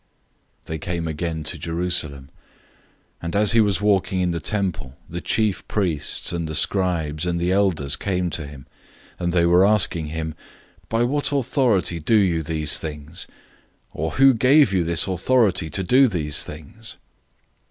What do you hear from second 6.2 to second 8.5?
and the scribes, and the elders came to